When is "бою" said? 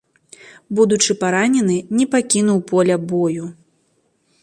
3.13-3.45